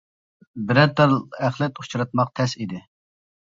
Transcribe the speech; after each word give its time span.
بىرەر 0.71 0.89
تال 1.01 1.13
ئەخلەت 1.49 1.83
ئۇچراتماق 1.85 2.35
تەس 2.43 2.59
ئىدى. 2.61 2.83